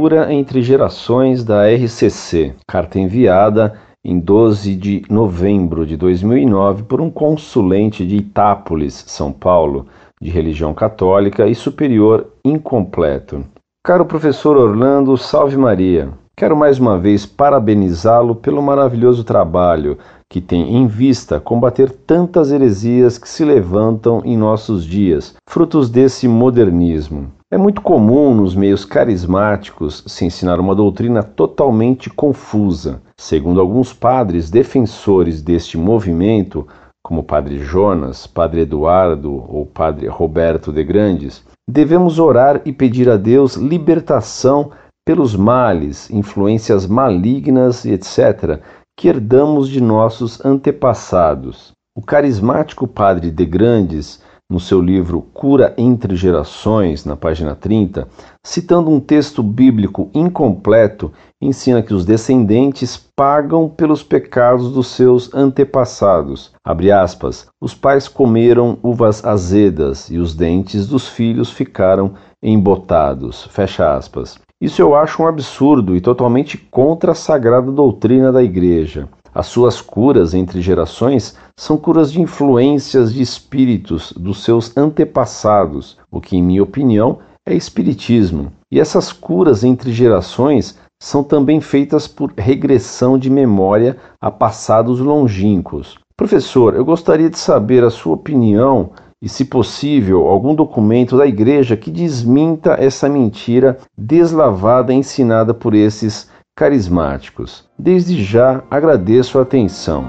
[0.00, 3.74] Cura entre Gerações da RCC, carta enviada
[4.04, 9.88] em 12 de novembro de 2009 por um consulente de Itápolis, São Paulo,
[10.22, 13.44] de religião católica e superior incompleto.
[13.84, 16.10] Caro professor Orlando, salve Maria.
[16.36, 19.98] Quero mais uma vez parabenizá-lo pelo maravilhoso trabalho
[20.30, 26.28] que tem em vista combater tantas heresias que se levantam em nossos dias, frutos desse
[26.28, 27.32] modernismo.
[27.50, 33.00] É muito comum nos meios carismáticos se ensinar uma doutrina totalmente confusa.
[33.18, 36.66] Segundo alguns padres defensores deste movimento,
[37.02, 43.16] como Padre Jonas, Padre Eduardo ou Padre Roberto de Grandes, devemos orar e pedir a
[43.16, 44.70] Deus libertação
[45.06, 48.60] pelos males, influências malignas, etc.,
[48.98, 51.70] que herdamos de nossos antepassados.
[51.96, 58.08] O carismático padre de Grandes, no seu livro Cura entre Gerações, na página 30,
[58.44, 66.52] citando um texto bíblico incompleto, ensina que os descendentes pagam pelos pecados dos seus antepassados.
[66.64, 73.44] Abre aspas, os pais comeram uvas azedas e os dentes dos filhos ficaram embotados.
[73.44, 74.36] Fecha aspas.
[74.60, 79.08] Isso eu acho um absurdo e totalmente contra a sagrada doutrina da Igreja.
[79.32, 86.20] As suas curas entre gerações são curas de influências de espíritos dos seus antepassados, o
[86.20, 88.50] que, em minha opinião, é espiritismo.
[88.68, 95.96] E essas curas entre gerações são também feitas por regressão de memória a passados longínquos.
[96.16, 98.90] Professor, eu gostaria de saber a sua opinião
[99.22, 106.28] e, se possível, algum documento da igreja que desminta essa mentira deslavada ensinada por esses
[106.56, 107.64] carismáticos.
[107.78, 110.04] Desde já agradeço a atenção.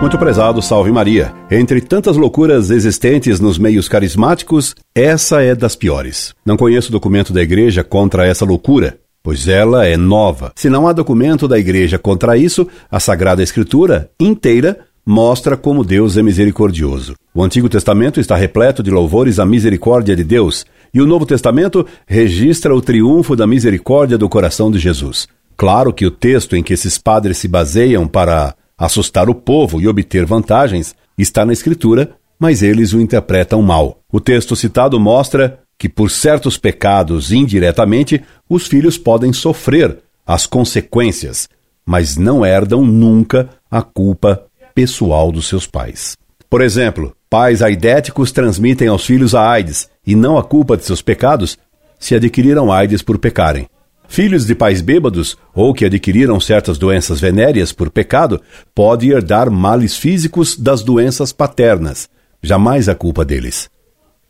[0.00, 1.32] Muito prezado, salve Maria.
[1.50, 6.34] Entre tantas loucuras existentes nos meios carismáticos, essa é das piores.
[6.44, 10.52] Não conheço documento da igreja contra essa loucura, pois ela é nova.
[10.56, 16.16] Se não há documento da igreja contra isso, a Sagrada Escritura inteira mostra como Deus
[16.16, 17.14] é misericordioso.
[17.34, 21.86] O Antigo Testamento está repleto de louvores à misericórdia de Deus, e o Novo Testamento
[22.06, 25.28] registra o triunfo da misericórdia do coração de Jesus.
[25.56, 29.86] Claro que o texto em que esses padres se baseiam para assustar o povo e
[29.86, 34.00] obter vantagens está na Escritura, mas eles o interpretam mal.
[34.10, 41.48] O texto citado mostra que, por certos pecados indiretamente, os filhos podem sofrer as consequências,
[41.84, 46.16] mas não herdam nunca a culpa pessoal dos seus pais.
[46.50, 51.00] Por exemplo, pais aidéticos transmitem aos filhos a AIDS e não a culpa de seus
[51.00, 51.56] pecados
[51.98, 53.68] se adquiriram AIDS por pecarem.
[54.06, 58.40] Filhos de pais bêbados ou que adquiriram certas doenças venéreas por pecado
[58.74, 62.08] podem herdar males físicos das doenças paternas,
[62.42, 63.70] jamais a culpa deles.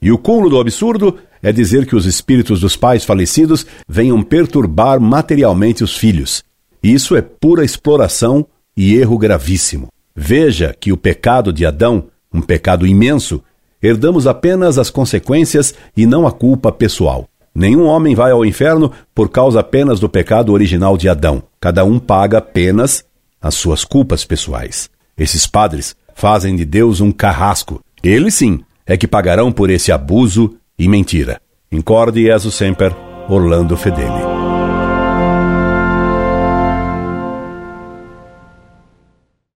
[0.01, 5.01] E o cúmulo do absurdo é dizer que os espíritos dos pais falecidos venham perturbar
[5.01, 6.43] materialmente os filhos.
[6.83, 9.89] Isso é pura exploração e erro gravíssimo.
[10.15, 13.43] Veja que o pecado de Adão, um pecado imenso,
[13.83, 17.29] herdamos apenas as consequências e não a culpa pessoal.
[17.55, 21.43] Nenhum homem vai ao inferno por causa apenas do pecado original de Adão.
[21.61, 23.05] Cada um paga apenas
[23.41, 24.91] as suas culpas pessoais.
[25.17, 27.81] Esses padres fazem de Deus um carrasco.
[28.03, 31.41] Eles sim é que pagarão por esse abuso e mentira.
[31.71, 32.95] Incorde Jesus Semper,
[33.29, 34.34] Orlando Fedeli.